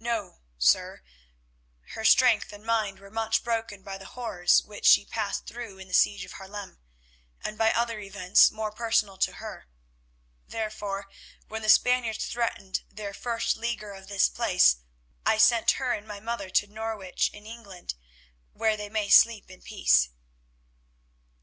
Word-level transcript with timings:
"No, 0.00 0.40
sir, 0.58 1.02
her 1.96 2.04
strength 2.04 2.52
and 2.52 2.62
mind 2.62 2.98
were 2.98 3.10
much 3.10 3.42
broken 3.42 3.82
by 3.82 3.96
the 3.96 4.04
horrors 4.04 4.62
which 4.62 4.84
she 4.84 5.06
passed 5.06 5.46
through 5.46 5.78
in 5.78 5.88
the 5.88 5.94
siege 5.94 6.26
of 6.26 6.32
Haarlem, 6.32 6.78
and 7.42 7.56
by 7.56 7.70
other 7.72 7.98
events 7.98 8.50
more 8.50 8.70
personal 8.70 9.16
to 9.16 9.36
her. 9.36 9.68
Therefore, 10.46 11.08
when 11.48 11.62
the 11.62 11.70
Spaniards 11.70 12.26
threatened 12.26 12.82
their 12.90 13.14
first 13.14 13.56
leaguer 13.56 13.92
of 13.94 14.08
this 14.08 14.28
place, 14.28 14.76
I 15.24 15.38
sent 15.38 15.70
her 15.80 15.92
and 15.92 16.06
my 16.06 16.20
mother 16.20 16.50
to 16.50 16.66
Norwich 16.66 17.30
in 17.32 17.46
England, 17.46 17.94
where 18.52 18.76
they 18.76 18.90
may 18.90 19.08
sleep 19.08 19.50
in 19.50 19.62
peace." 19.62 20.10